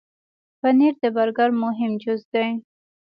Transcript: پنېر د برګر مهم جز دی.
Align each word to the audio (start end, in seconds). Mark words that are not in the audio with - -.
پنېر 0.59 0.93
د 1.03 1.05
برګر 1.15 1.49
مهم 1.63 1.91
جز 2.03 2.21
دی. 2.33 2.49